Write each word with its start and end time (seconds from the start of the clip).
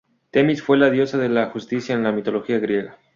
Temis 0.31 0.63
fue 0.63 0.79
la 0.79 0.89
diosa 0.89 1.19
de 1.19 1.29
la 1.29 1.51
Justicia 1.51 1.93
en 1.93 2.01
la 2.01 2.11
mitología 2.11 2.57
griega. 2.57 2.97